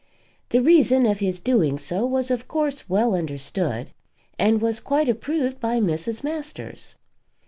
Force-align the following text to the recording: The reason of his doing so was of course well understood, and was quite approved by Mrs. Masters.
The 0.49 0.63
reason 0.63 1.05
of 1.05 1.19
his 1.19 1.39
doing 1.39 1.77
so 1.77 2.07
was 2.07 2.31
of 2.31 2.47
course 2.47 2.89
well 2.89 3.13
understood, 3.13 3.91
and 4.39 4.59
was 4.59 4.79
quite 4.79 5.07
approved 5.07 5.59
by 5.59 5.79
Mrs. 5.79 6.23
Masters. 6.23 6.95